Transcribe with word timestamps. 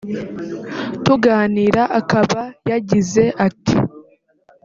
tuganira 1.05 1.83
akaba 1.99 2.41
yagize 2.69 3.23
ati 3.47 3.75